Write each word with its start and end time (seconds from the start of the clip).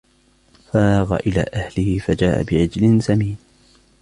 فَرَاغَ 0.71 1.13
إِلَى 1.15 1.41
أَهْلِهِ 1.53 1.99
فَجَاءَ 1.99 2.43
بِعِجْلٍ 2.43 3.01
سَمِينٍ 3.03 3.37